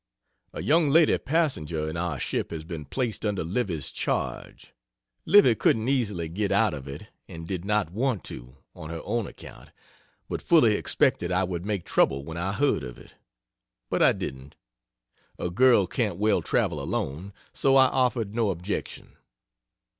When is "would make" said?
11.43-11.85